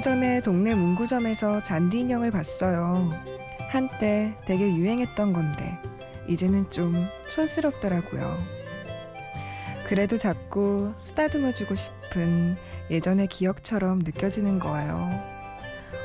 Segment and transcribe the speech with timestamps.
[0.00, 3.10] 전에 동네 문구점에서 잔디 인형을 봤어요.
[3.68, 5.78] 한때 되게 유행했던 건데
[6.28, 8.38] 이제는 좀 촌스럽더라고요.
[9.86, 12.56] 그래도 자꾸 쓰다듬어 주고 싶은
[12.90, 15.08] 예전의 기억처럼 느껴지는 거예요.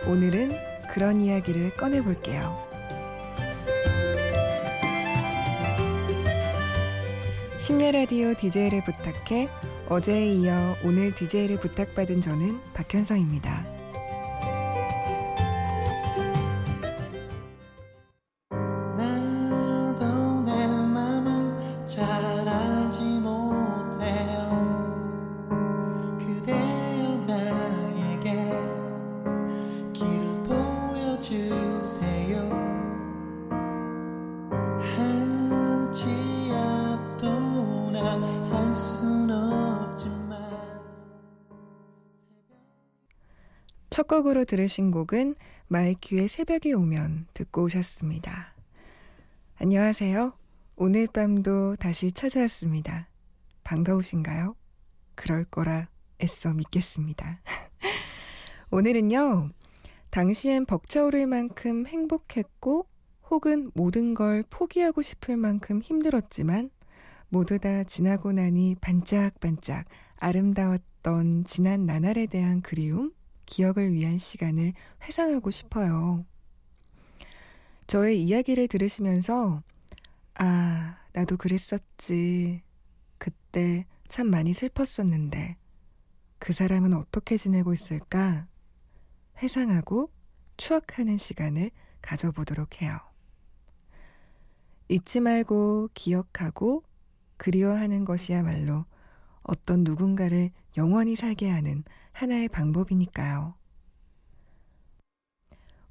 [0.08, 0.54] 오늘은
[0.92, 2.58] 그런 이야기를 꺼내 볼게요.
[7.60, 9.48] 심야 라디오 DJ를 부탁해
[9.90, 13.73] 어제에 이어 오늘 DJ를 부탁받은 저는 박현성입니다.
[44.54, 45.34] 들으신 곡은
[45.68, 48.54] 마이큐의 새벽이 오면 듣고 오셨습니다.
[49.58, 50.32] 안녕하세요.
[50.76, 53.08] 오늘 밤도 다시 찾아왔습니다.
[53.64, 54.56] 반가우신가요?
[55.16, 55.88] 그럴 거라
[56.22, 57.42] 애써 믿겠습니다.
[58.70, 59.50] 오늘은요,
[60.12, 62.86] 당시엔 벅차오를 만큼 행복했고,
[63.32, 66.70] 혹은 모든 걸 포기하고 싶을 만큼 힘들었지만,
[67.28, 69.86] 모두 다 지나고 나니 반짝반짝
[70.18, 73.14] 아름다웠던 지난 나날에 대한 그리움,
[73.54, 74.74] 기억을 위한 시간을
[75.04, 76.26] 회상하고 싶어요.
[77.86, 79.62] 저의 이야기를 들으시면서,
[80.34, 82.64] 아, 나도 그랬었지.
[83.20, 85.58] 그때 참 많이 슬펐었는데,
[86.40, 88.48] 그 사람은 어떻게 지내고 있을까?
[89.38, 90.10] 회상하고
[90.58, 91.70] 추억하는 시간을
[92.02, 92.98] 가져보도록 해요.
[94.88, 96.84] 잊지 말고 기억하고
[97.38, 98.86] 그리워하는 것이야말로
[99.44, 103.56] 어떤 누군가를 영원히 살게 하는 하나의 방법이니까요.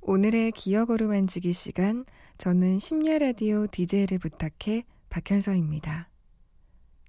[0.01, 2.05] 오늘의 기억으로 만지기 시간,
[2.39, 6.09] 저는 심야 라디오 DJ를 부탁해 박현서입니다.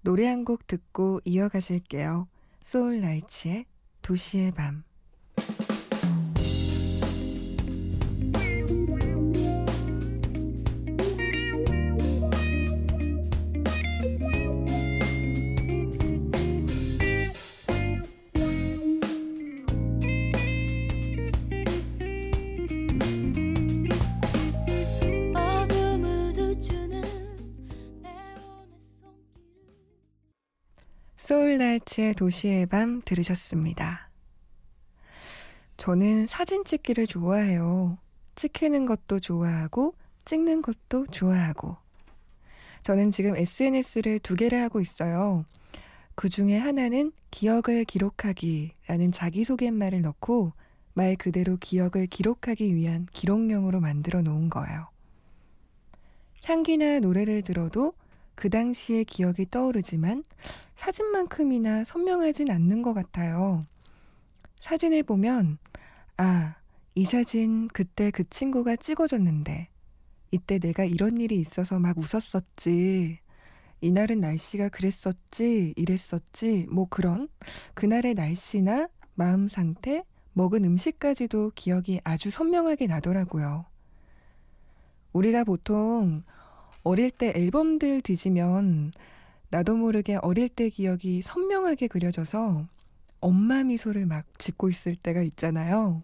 [0.03, 2.27] 노래 한 곡 듣고 이어가실게요.
[2.63, 3.65] 소울라이츠의
[4.01, 4.83] 도시의 밤.
[31.33, 34.07] 소울라이츠의 도시의 밤 들으셨습니다.
[35.77, 37.97] 저는 사진 찍기를 좋아해요.
[38.35, 39.95] 찍히는 것도 좋아하고
[40.25, 41.77] 찍는 것도 좋아하고.
[42.83, 45.43] 저는 지금 SNS를 두 개를 하고 있어요.
[46.13, 50.53] 그 중에 하나는 기억을 기록하기라는 자기소개말을 넣고
[50.93, 54.87] 말 그대로 기억을 기록하기 위한 기록용으로 만들어 놓은 거예요.
[56.43, 57.93] 향기나 노래를 들어도
[58.35, 60.23] 그 당시의 기억이 떠오르지만
[60.75, 63.65] 사진만큼이나 선명하진 않는 것 같아요.
[64.59, 65.57] 사진을 보면,
[66.17, 66.55] 아,
[66.95, 69.69] 이 사진 그때 그 친구가 찍어줬는데,
[70.31, 73.19] 이때 내가 이런 일이 있어서 막 웃었었지.
[73.81, 77.27] 이날은 날씨가 그랬었지, 이랬었지, 뭐 그런
[77.73, 83.65] 그날의 날씨나 마음 상태, 먹은 음식까지도 기억이 아주 선명하게 나더라고요.
[85.11, 86.23] 우리가 보통
[86.83, 88.91] 어릴 때 앨범들 뒤지면
[89.49, 92.67] 나도 모르게 어릴 때 기억이 선명하게 그려져서
[93.19, 96.03] 엄마 미소를 막 짓고 있을 때가 있잖아요.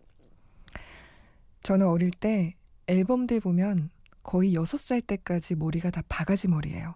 [1.63, 2.55] 저는 어릴 때
[2.87, 3.89] 앨범들 보면
[4.23, 6.95] 거의 6살 때까지 머리가 다 바가지 머리예요.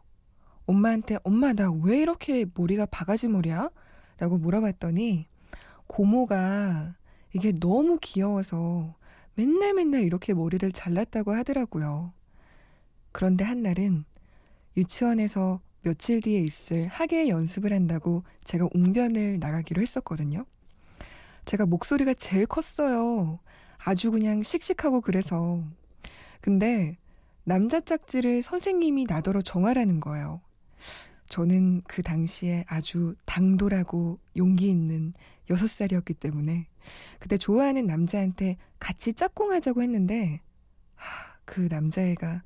[0.65, 3.69] 엄마한테 엄마 나 왜 이렇게 머리가 바가지 머리야?
[4.17, 5.27] 라고 물어봤더니
[5.87, 6.95] 고모가
[7.33, 8.95] 이게 너무 귀여워서
[9.35, 12.13] 맨날 맨날 이렇게 머리를 잘랐다고 하더라고요.
[13.13, 14.03] 그런데 한날은
[14.75, 20.45] 유치원에서 며칠 뒤에 있을 학예 연습을 한다고 제가 웅변을 나가기로 했었거든요.
[21.45, 23.39] 제가 목소리가 제일 컸어요.
[23.77, 25.63] 아주 그냥 씩씩하고 그래서.
[26.41, 26.97] 근데
[27.43, 30.41] 남자 짝지를 선생님이 나더러 정하라는 거예요.
[31.27, 35.13] 저는 그 당시에 아주 당돌하고 용기 있는
[35.49, 36.67] 6살이었기 때문에
[37.19, 40.41] 그때 좋아하는 남자한테 같이 짝꿍하자고 했는데
[40.95, 42.43] 하, 그 남자애가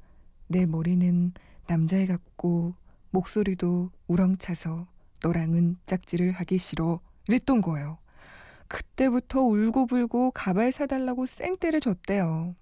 [0.47, 1.33] 내 머리는
[1.67, 2.73] 남자애 같고
[3.11, 4.87] 목소리도 우렁차서
[5.23, 7.97] 너랑은 짝지를 하기 싫어 이랬던 거예요.
[8.67, 12.55] 그때부터 울고불고 가발 사달라고 생떼를 줬대요.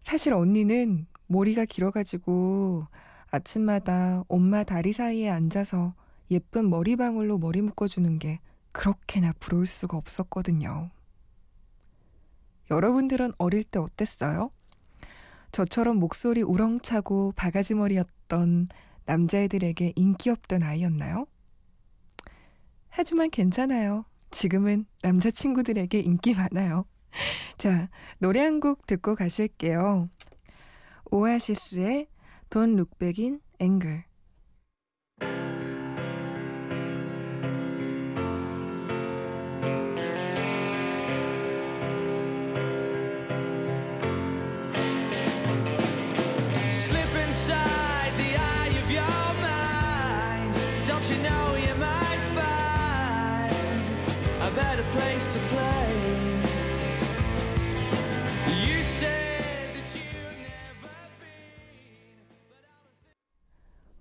[0.00, 2.86] 사실 언니는 머리가 길어가지고
[3.30, 5.94] 아침마다 엄마 다리 사이에 앉아서
[6.30, 8.40] 예쁜 머리방울로 머리 묶어주는 게
[8.72, 10.90] 그렇게나 부러울 수가 없었거든요.
[12.70, 14.50] 여러분들은 어릴 때 어땠어요?
[15.54, 18.66] 저처럼 목소리 우렁차고 바가지머리였던
[19.06, 21.26] 남자애들에게 인기 없던 아이였나요?
[22.88, 24.04] 하지만 괜찮아요.
[24.32, 26.86] 지금은 남자친구들에게 인기 많아요.
[27.56, 30.08] 자, 노래 한 곡 듣고 가실게요.
[31.12, 32.08] 오아시스의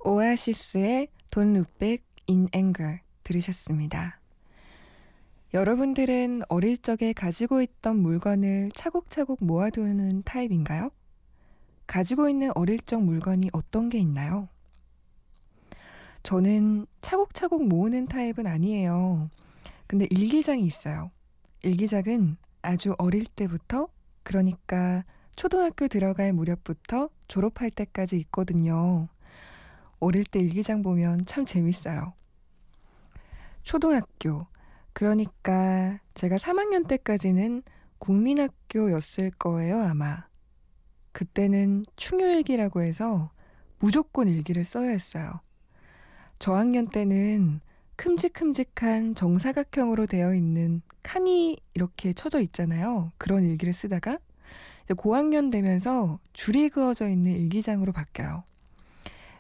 [0.04, 4.20] 오아시스의 Don't Look Back in Anger 들으셨습니다.
[5.54, 10.90] 여러분들은 어릴 적에 가지고 있던 물건을 차곡차곡 모아두는 타입인가요?
[11.86, 14.50] 가지고 있는 어릴 적 물건이 어떤 게 있나요?
[16.24, 19.30] 저는 차곡차곡 모으는 타입은 아니에요.
[19.88, 21.12] 근데 일기장이 있어요.
[21.62, 23.90] 일기장은 아주 어릴 때부터,
[24.24, 25.04] 그러니까
[25.36, 29.10] 초등학교 들어갈 무렵부터 졸업할 때까지 있거든요.
[30.00, 32.14] 어릴 때 일기장 보면 참 재밌어요.
[33.64, 34.48] 초등학교.
[34.94, 37.64] 그러니까 제가 3학년 때까지는
[38.00, 40.26] 국민학교였을 거예요, 아마.
[41.12, 43.32] 그때는 충효일기라고 해서
[43.80, 45.43] 무조건 일기를 써야 했어요.
[46.40, 47.62] 저학년 때는
[47.96, 53.12] 큼직큼직한 정사각형으로 되어 있는 칸이 이렇게 쳐져 있잖아요.
[53.18, 54.20] 그런 일기를 쓰다가
[54.98, 58.44] 고학년 되면서 줄이 그어져 있는 일기장으로 바뀌어요.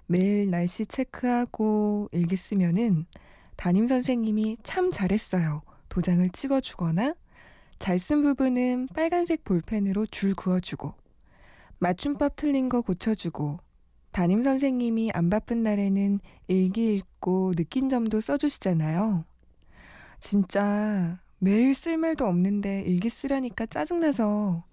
[0.06, 3.06] 매일 날씨 체크하고 일기 쓰면은
[3.56, 5.62] 담임 선생님이 참 잘했어요.
[5.90, 7.16] 도장을 찍어 주거나
[7.80, 10.94] 잘 쓴 부분은 빨간색 볼펜으로 줄 그어주고
[11.80, 13.60] 맞춤법 틀린 거 고쳐주고
[14.14, 19.26] 담임 선생님이 안 바쁜 날에는 일기 읽고 느낀 점도 써주시잖아요.
[20.20, 24.64] 진짜 매일 쓸 말도 없는데 일기 쓰라니까 짜증나서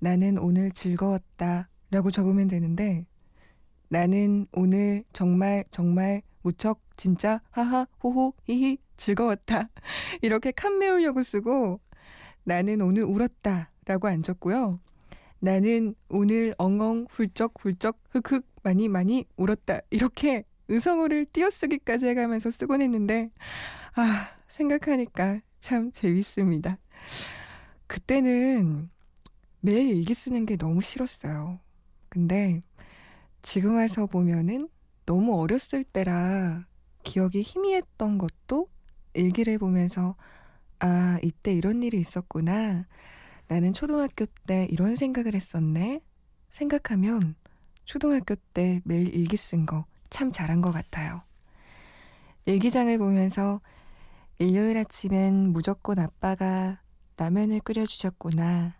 [0.00, 3.06] 나는 오늘 즐거웠다 라고 적으면 되는데
[3.88, 9.68] 나는 오늘 정말 정말 무척 진짜 하하 호호 히히 즐거웠다.
[10.22, 11.78] 이렇게 칸 메우려고 쓰고
[12.42, 14.80] 나는 오늘 울었다 라고 안 적고요.
[15.42, 19.80] 나는 오늘 엉엉 훌쩍 훌쩍 흑흑 많이 많이 울었다.
[19.90, 23.32] 이렇게 의성어를 띄어쓰기까지 해가면서 쓰곤 했는데
[23.96, 26.78] 아 생각하니까 참 재밌습니다.
[27.88, 28.88] 그때는
[29.58, 31.58] 매일 일기 쓰는 게 너무 싫었어요.
[32.08, 32.62] 근데
[33.42, 34.68] 지금 와서 보면은
[35.06, 36.68] 너무 어렸을 때라
[37.02, 38.68] 기억이 희미했던 것도
[39.14, 40.14] 일기를 보면서
[40.78, 42.86] 아, 이때 이런 일이 있었구나.
[43.52, 46.00] 나는 초등학교 때 이런 생각을 했었네.
[46.48, 47.34] 생각하면
[47.84, 51.20] 초등학교 때 매일 일기 쓴 거 참 잘한 것 같아요.
[52.46, 53.60] 일기장을 보면서
[54.38, 56.80] 일요일 아침엔 무조건 아빠가
[57.18, 58.74] 라면을 끓여주셨구나.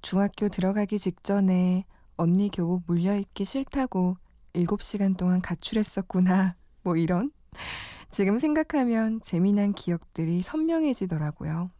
[0.00, 1.84] 중학교 들어가기 직전에
[2.16, 4.16] 언니 교복 물려입기 싫다고
[4.54, 6.56] 7시간 동안 가출했었구나.
[6.82, 7.32] 뭐 이런.
[8.08, 11.70] 지금 생각하면 재미난 기억들이 선명해지더라고요.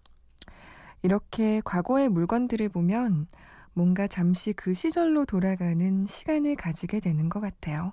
[1.05, 3.27] 이렇게 과거의 물건들을 보면
[3.75, 7.93] 뭔가 잠시 그 시절로 돌아가는 시간을 가지게 되는 것 같아요.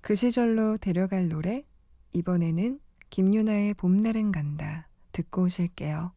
[0.00, 1.64] 그 시절로 데려갈 노래,
[2.12, 2.78] 이번에는
[3.10, 4.86] 김유나의 봄날은 간다.
[5.10, 6.12] 듣고 오실게요.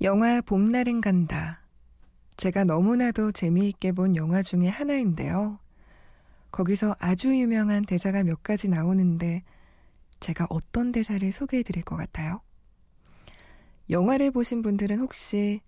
[0.00, 1.60] 영화 봄날은 간다.
[2.36, 5.58] 제가 너무나도 재미있게 본 영화 중에 하나인데요.
[6.52, 9.42] 거기서 아주 유명한 대사가 몇 가지 나오는데
[10.20, 12.40] 제가 어떤 대사를 소개해 드릴 것 같아요?
[13.90, 15.62] 영화를 보신 분들은 혹시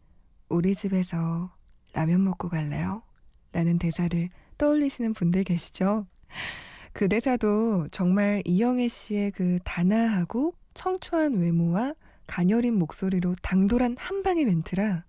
[0.49, 1.51] 우리 집에서
[1.93, 3.03] 라면 먹고 갈래요?
[3.51, 6.07] 라는 대사를 떠올리시는 분들 계시죠?
[6.93, 11.95] 그 대사도 정말 이영애 씨의 그 단아하고 청초한 외모와
[12.31, 15.05] 가녀린 목소리로 당돌한 한방의 멘트라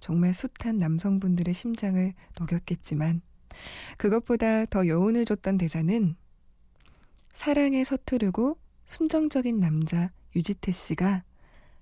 [0.00, 3.22] 정말 숱한 남성분들의 심장을 녹였겠지만
[3.96, 6.14] 그것보다 더 여운을 줬던 대사는
[7.32, 11.24] 사랑에 서투르고 순정적인 남자 유지태 씨가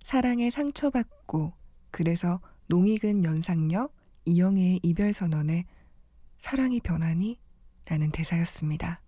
[0.04, 1.52] 사랑에 상처받고
[1.90, 3.88] 그래서 농익은 연상녀
[4.24, 5.64] 이영애의 이별 선언에
[6.38, 7.40] 사랑이 변하니?
[7.86, 9.00] 라는 대사였습니다.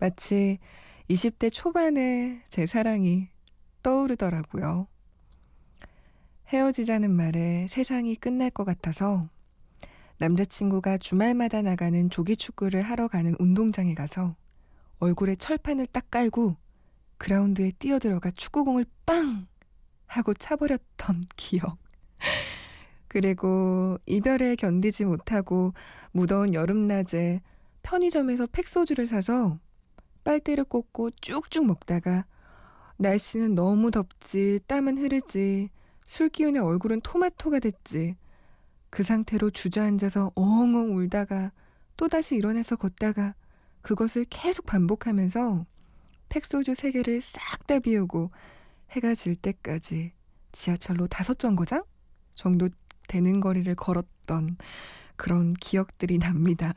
[0.00, 0.58] 마치
[1.08, 3.28] 20대 초반의 제 사랑이
[3.88, 4.86] 떠오르더라고요.
[6.48, 9.30] 헤어지자는 말에 세상이 끝날 것 같아서
[10.18, 14.36] 남자친구가 주말마다 나가는 조기 축구를 하러 가는 운동장에 가서
[14.98, 16.56] 얼굴에 철판을 딱 깔고
[17.16, 19.46] 그라운드에 뛰어들어가 축구공을 빵!
[20.06, 21.78] 하고 차버렸던 기억.
[23.08, 25.72] 그리고 이별에 견디지 못하고
[26.12, 27.40] 무더운 여름낮에
[27.82, 29.58] 편의점에서 팩소주를 사서
[30.24, 32.26] 빨대를 꽂고 쭉쭉 먹다가
[32.98, 35.70] 날씨는 너무 덥지, 땀은 흐르지,
[36.04, 38.16] 술 기운에 얼굴은 토마토가 됐지.
[38.90, 41.52] 그 상태로 주저앉아서 엉엉 울다가
[41.96, 43.34] 또다시 일어나서 걷다가
[43.82, 45.66] 그것을 계속 반복하면서
[46.28, 48.30] 팩소주 세 개를 싹 다 비우고
[48.90, 50.12] 해가 질 때까지
[50.52, 51.84] 지하철로 다섯 정거장
[52.34, 52.68] 정도
[53.08, 54.56] 되는 거리를 걸었던
[55.16, 56.72] 그런 기억들이 납니다.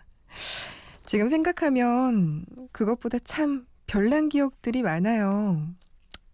[1.05, 5.65] 지금 생각하면 그것보다 참 별난 기억들이 많아요.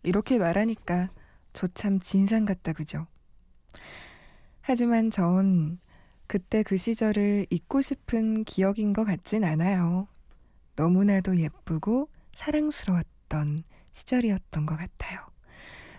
[0.07, 1.09] 이렇게 말하니까
[1.53, 3.07] 저 참 진상 같다, 그죠?
[4.61, 5.79] 하지만 전
[6.27, 10.07] 그때 그 시절을 잊고 싶은 기억인 것 같진 않아요.
[10.75, 15.19] 너무나도 예쁘고 사랑스러웠던 시절이었던 것 같아요.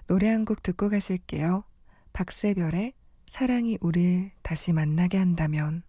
[0.07, 1.65] 노래 한 곡 듣고 가실게요.
[2.13, 2.93] 박세별의
[3.31, 5.83] 사랑이 우릴 다시 만나게 한다면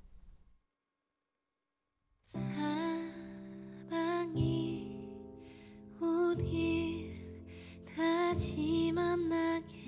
[9.29, 9.78] 끝나게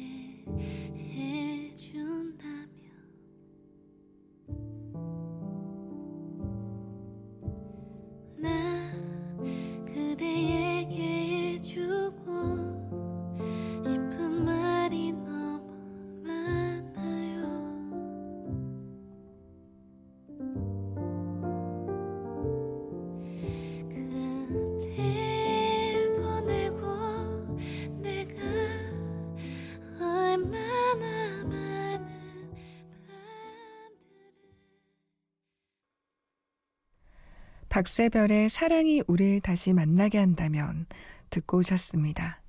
[37.82, 40.86] 박세별의 사랑이 우리를 다시 만나게 한다면
[41.32, 42.40] 듣고 오셨습니다.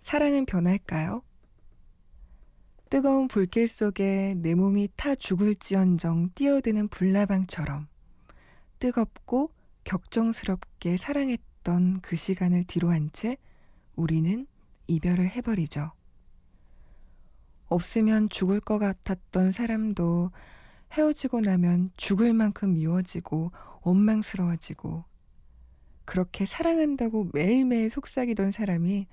[0.00, 1.22] 사랑은 변할까요?
[2.88, 7.88] 뜨거운 불길 속에 내 몸이 타 죽을지언정 뛰어드는 불나방처럼
[8.78, 9.52] 뜨겁고
[9.84, 13.36] 격정스럽게 사랑했던 그 시간을 뒤로 한 채
[13.96, 14.46] 우리는
[14.86, 15.92] 이별을 해버리죠.
[17.66, 20.30] 없으면 죽을 것 같았던 사람도
[20.92, 25.04] 헤어지고 나면 죽을 만큼 미워지고 원망스러워지고
[26.04, 29.06] 그렇게 사랑한다고 매일매일 속삭이던 사람이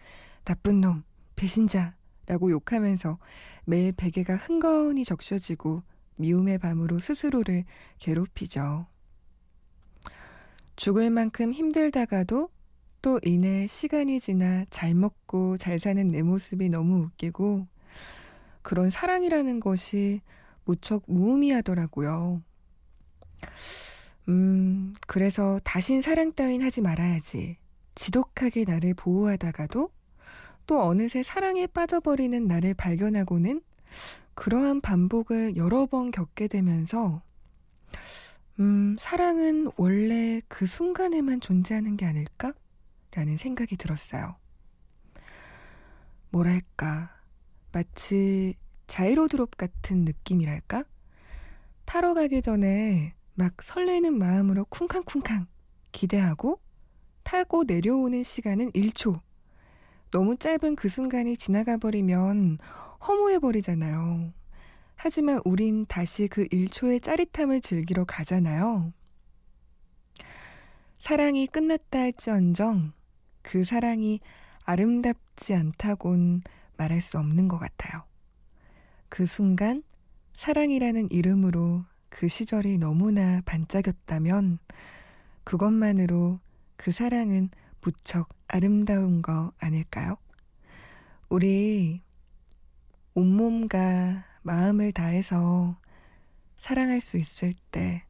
[0.44, 1.04] 나쁜 놈,
[1.36, 3.20] 배신자라고 욕하면서
[3.66, 5.84] 매일 베개가 흥건히 적셔지고
[6.16, 7.66] 미움의 밤으로 스스로를
[8.00, 8.88] 괴롭히죠.
[10.76, 12.50] 죽을 만큼 힘들다가도
[13.02, 17.68] 또 이내 시간이 지나 잘 먹고 잘 사는 내 모습이 너무 웃기고
[18.64, 20.22] 그런 사랑이라는 것이
[20.68, 22.44] 무척 무의미하더라고요.
[24.28, 27.58] 음, 그래서 다신 사랑 따윈 하지 말아야지.
[27.96, 29.90] 지독하게 나를 보호하다가도
[30.68, 33.62] 또 어느새 사랑에 빠져버리는 나를 발견하고는
[34.36, 37.24] 그러한 반복을 여러 번 겪게 되면서
[38.60, 42.54] 음, 사랑은 원래 그 순간에만 존재하는 게 아닐까?
[43.12, 44.36] 라는 생각이 들었어요.
[46.30, 47.16] 뭐랄까,
[47.72, 48.56] 마치
[48.88, 50.84] 자이로드롭 같은 느낌이랄까?
[51.86, 55.48] 타러 가기 전에 막 설레는 마음으로 쿵쾅쿵쾅
[55.92, 56.60] 기대하고
[57.24, 59.22] 타고 내려오는 시간은 1초.
[60.12, 62.58] 너무 짧은 그 순간이 지나가 버리면
[63.06, 64.34] 허무해 버리잖아요.
[64.96, 68.94] 하지만 우린 다시 그 1초의 짜릿함을 즐기러 가잖아요.
[71.00, 72.94] 사랑이 끝났다 할지언정
[73.44, 74.20] 그 사랑이
[74.64, 76.42] 아름답지 않다곤
[76.78, 78.04] 말할 수 없는 것 같아요.
[79.10, 79.84] 그 순간
[80.34, 84.60] 사랑이라는 이름으로 그 시절이 너무나 반짝였다면
[85.44, 86.40] 그것만으로
[86.76, 87.50] 그 사랑은
[87.82, 90.18] 무척 아름다운 거 아닐까요?
[91.30, 92.02] 우리
[93.14, 95.78] 온몸과 마음을 다해서
[96.60, 98.04] 사랑할 수 있을 때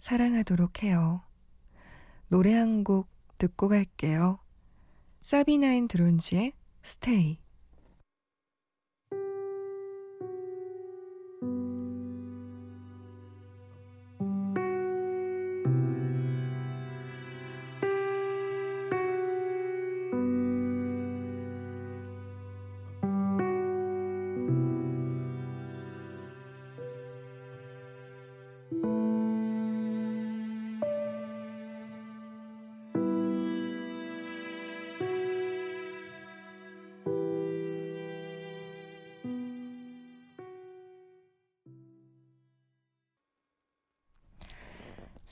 [0.00, 1.22] 사랑하도록 해요.
[2.28, 3.08] 노래 한 곡
[3.38, 4.38] 듣고 갈게요.
[5.22, 7.38] 사비나인 드론지의 스테이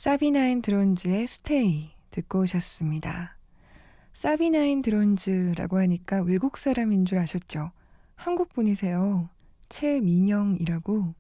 [0.01, 3.37] 사비나인 드론즈의 스테이 듣고 오셨습니다.
[4.15, 7.71] 사비나인 드론즈라고 하니까 외국 사람인 줄 아셨죠?
[8.15, 9.29] 한국 분이세요.
[9.69, 11.15] 최민영이라고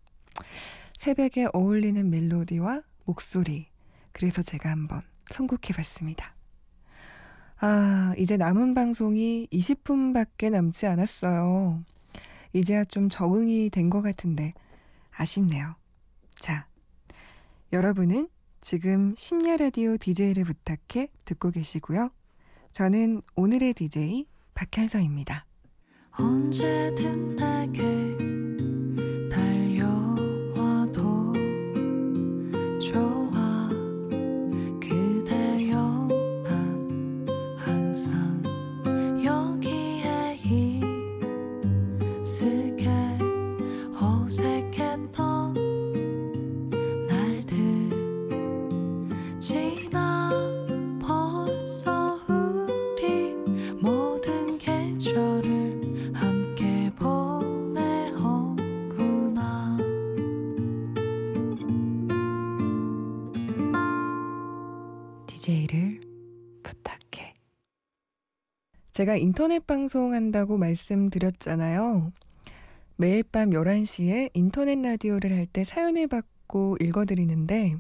[0.97, 3.67] 새벽에 어울리는 멜로디와 목소리.
[4.13, 6.35] 그래서 제가 한번 선곡해 봤습니다.
[7.59, 11.85] 아, 이제 남은 방송이 20분밖에 남지 않았어요.
[12.55, 14.55] 이제야 좀 적응이 된 것 같은데
[15.11, 15.75] 아쉽네요.
[16.35, 16.67] 자,
[17.75, 18.31] 여러분은
[18.61, 22.11] 지금 심야 라디오 DJ를 부탁해 듣고 계시고요.
[22.73, 25.47] 저는 오늘의 DJ 박현서입니다.
[26.13, 28.30] 언제든 내게
[68.93, 72.13] 제가 인터넷 방송한다고 말씀드렸잖아요.
[72.97, 77.77] 매일 밤 11시에 인터넷 라디오를 할 때 사연을 받고 읽어드리는데,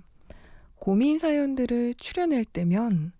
[0.76, 3.12] 고민 사연들을 출연할 때면,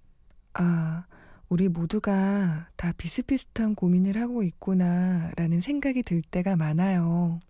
[0.54, 1.04] 아,
[1.50, 7.40] 우리 모두가 다 비슷비슷한 고민을 하고 있구나, 라는 생각이 들 때가 많아요.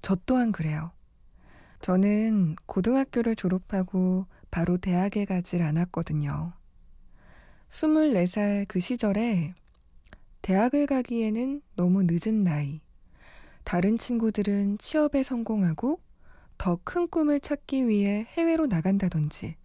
[0.00, 0.90] 저 또한 그래요.
[1.82, 6.52] 저는 고등학교를 졸업하고 바로 대학에 가질 않았거든요.
[7.70, 9.54] 24살 그 시절에
[10.42, 12.82] 대학을 가기에는 너무 늦은 나이.
[13.64, 16.00] 다른 친구들은 취업에 성공하고
[16.58, 19.56] 더 큰 꿈을 찾기 위해 해외로 나간다든지.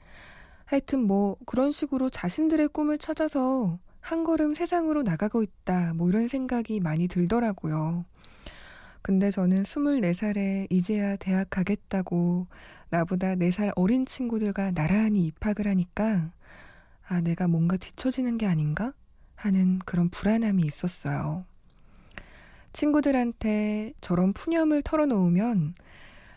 [0.63, 5.95] 하여튼 뭐 그런 식으로 자신들의 꿈을 찾아서 한 걸음 세상으로 나가고 있다.
[5.95, 8.06] 뭐 이런 생각이 많이 들더라고요.
[9.02, 12.47] 근데 저는 24살에 이제야 대학 가겠다고
[12.89, 16.32] 나보다 4살 어린 친구들과 나란히 입학을 하니까
[17.08, 18.93] 아, 내가 뭔가 뒤처지는 게 아닌가?
[19.36, 21.45] 하는 그런 불안함이 있었어요.
[22.73, 25.76] 친구들한테 저런 푸념을 털어놓으면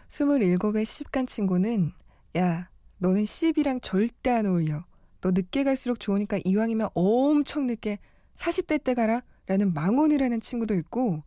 [0.09, 1.93] 27의 시집간 친구는
[2.37, 4.85] 야, 너는 시집이랑 절대 안 어울려.
[5.23, 7.99] 너 늦게 갈수록 좋으니까 이왕이면 엄청 늦게
[8.37, 9.23] 40대 때 가라.
[9.47, 11.25] 라는 망언을 하는 친구도 있고,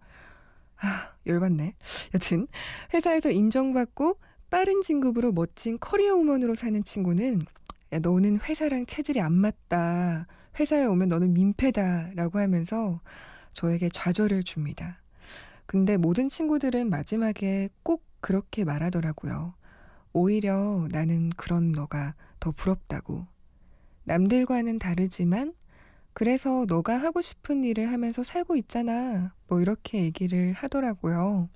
[0.77, 1.75] 아, 열받네.
[2.13, 2.47] 여튼,
[2.93, 4.17] 회사에서 인정받고
[4.53, 7.41] 빠른 진급으로 멋진 커리어 우먼으로 사는 친구는
[7.91, 10.27] 야, 너는 회사랑 체질이 안 맞다.
[10.59, 12.11] 회사에 오면 너는 민폐다.
[12.13, 13.01] 라고 하면서
[13.53, 15.01] 저에게 좌절을 줍니다.
[15.65, 19.55] 근데 모든 친구들은 마지막에 꼭 그렇게 말하더라고요.
[20.11, 23.25] 오히려 나는 그런 너가 더 부럽다고.
[24.03, 25.55] 남들과는 다르지만
[26.13, 29.33] 그래서 너가 하고 싶은 일을 하면서 살고 있잖아.
[29.47, 31.49] 뭐 이렇게 얘기를 하더라고요.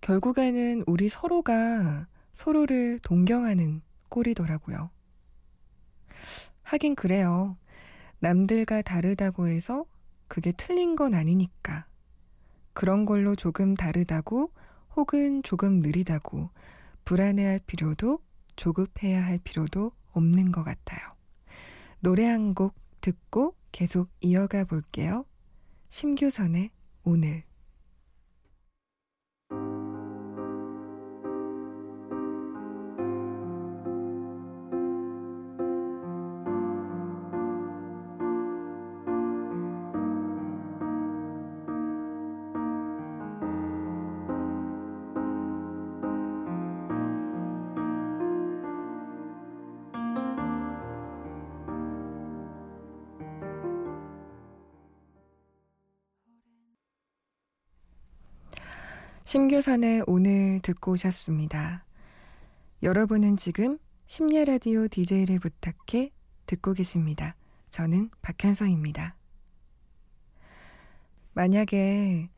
[0.00, 4.90] 결국에는 우리 서로가 서로를 동경하는 꼴이더라고요.
[6.62, 7.56] 하긴 그래요.
[8.20, 9.84] 남들과 다르다고 해서
[10.28, 11.86] 그게 틀린 건 아니니까.
[12.72, 14.52] 그런 걸로 조금 다르다고
[14.96, 16.50] 혹은 조금 느리다고
[17.04, 18.20] 불안해할 필요도
[18.56, 21.00] 조급해야 할 필요도 없는 것 같아요.
[22.00, 25.24] 노래 한 곡 듣고 계속 이어가 볼게요.
[25.88, 26.70] 심규선의
[27.04, 27.47] 오늘.
[59.38, 61.84] 심교선의 오늘 듣고 오셨습니다.
[62.82, 66.10] 여러분은 지금 심야 라디오 DJ를 부탁해
[66.46, 67.36] 듣고 계십니다.
[67.70, 69.14] 저는 박현서입니다.
[71.34, 72.28] 만약에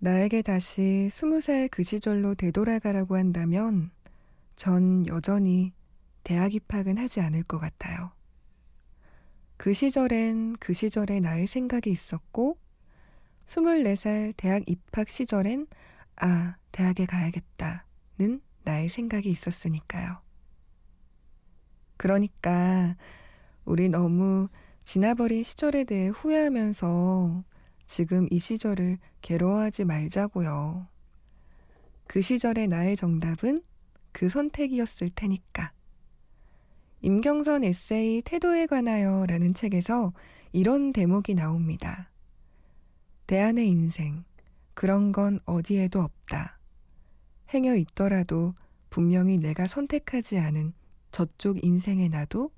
[0.00, 3.92] 나에게 다시 스무 살 그 시절로 되돌아가라고 한다면
[4.56, 5.72] 전 여전히
[6.24, 8.10] 대학 입학은 하지 않을 것 같아요.
[9.56, 12.58] 그 시절엔 그 시절에 나의 생각이 있었고,
[13.46, 15.68] 24살 대학 입학 시절엔
[16.16, 20.18] 아, 대학에 가야겠다는 나의 생각이 있었으니까요.
[21.96, 22.96] 그러니까
[23.64, 24.48] 우리 너무
[24.82, 27.44] 지나버린 시절에 대해 후회하면서
[27.86, 30.86] 지금 이 시절을 괴로워하지 말자고요.
[32.06, 33.62] 그 시절의 나의 정답은
[34.12, 35.72] 그 선택이었을 테니까.
[37.00, 40.12] 임경선 에세이 태도에 관하여 라는 책에서
[40.52, 42.10] 이런 대목이 나옵니다.
[43.26, 44.24] 대안의 인생,
[44.74, 46.58] 그런 건 어디에도 없다.
[47.52, 48.54] 행여 있더라도
[48.90, 50.72] 분명히 내가 선택하지 않은
[51.10, 52.50] 저쪽 인생의 나도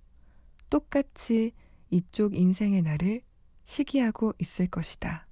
[0.71, 1.53] 똑같이
[1.91, 3.23] 이쪽 인생의 나를
[3.65, 5.27] 시기하고 있을 것이다.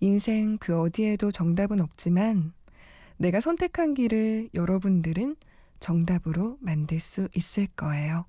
[0.00, 2.52] 인생 그 어디에도 정답은 없지만
[3.18, 5.36] 내가 선택한 길을 여러분들은
[5.78, 8.24] 정답으로 만들 수 있을 거예요.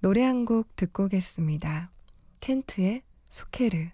[0.00, 1.90] 노래 한 곡 듣고 오겠습니다.
[2.40, 3.88] 켄트의 소케르.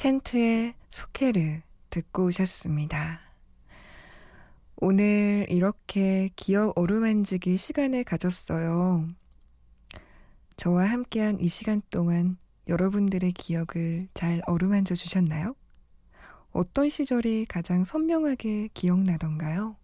[0.00, 1.60] 켄트의 소케르
[1.90, 3.20] 듣고 오셨습니다.
[4.76, 9.06] 오늘 이렇게 기억 어루만지기 시간을 가졌어요.
[10.56, 15.54] 저와 함께한 이 시간 동안 여러분들의 기억을 잘 어루만져 주셨나요?
[16.52, 19.76] 어떤 시절이 가장 선명하게 기억나던가요?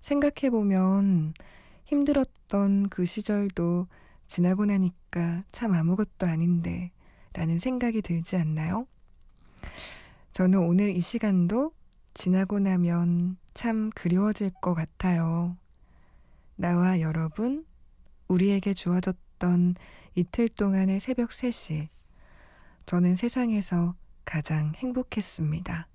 [0.00, 1.34] 생각해보면
[1.86, 3.88] 힘들었던 그 시절도
[4.28, 6.92] 지나고 나니까 참 아무것도 아닌데
[7.34, 8.86] 라는 생각이 들지 않나요?
[10.32, 11.72] 저는 오늘 이 시간도
[12.14, 15.56] 지나고 나면 참 그리워질 것 같아요.
[16.56, 17.66] 나와 여러분,
[18.28, 19.74] 우리에게 주어졌던
[20.14, 21.88] 이틀 동안의 새벽 3시.
[22.86, 23.94] 저는 세상에서
[24.24, 25.88] 가장 행복했습니다.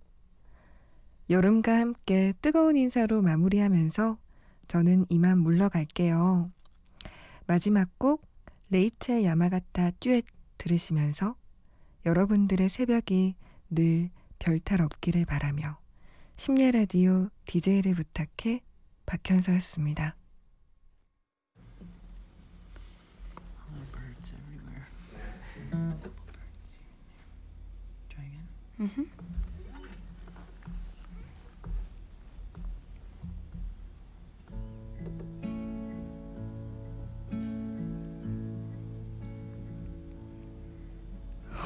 [1.30, 4.18] 여름과 함께 뜨거운 인사로 마무리하면서
[4.68, 6.52] 저는 이만 물러갈게요.
[7.48, 8.28] 마지막 곡
[8.72, 10.26] 레이첼 야마가타 듀엣
[10.60, 11.36] 들으시면서
[12.06, 13.34] 여러분들의 새벽이
[13.72, 15.80] 늘 별탈 없기를 바라며
[16.36, 18.62] 심야 라디오 DJ를 부탁해
[19.08, 20.16] 박현서였습니다.
[28.80, 29.19] Mm-hmm.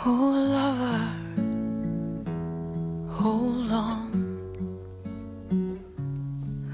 [0.05, 1.07] Oh, lover,
[3.07, 4.11] hold on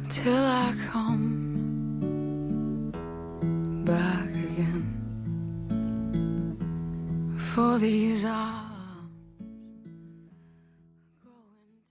[0.10, 1.30] till I come
[3.86, 4.84] back again.
[7.38, 8.59] For these eyes.